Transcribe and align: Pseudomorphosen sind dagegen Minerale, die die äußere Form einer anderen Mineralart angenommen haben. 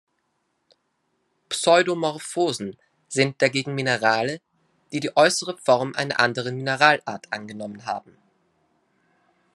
Pseudomorphosen 1.49 2.75
sind 3.07 3.39
dagegen 3.39 3.75
Minerale, 3.75 4.41
die 4.91 4.99
die 4.99 5.15
äußere 5.15 5.55
Form 5.59 5.93
einer 5.95 6.19
anderen 6.19 6.55
Mineralart 6.55 7.31
angenommen 7.31 7.85
haben. 7.85 8.17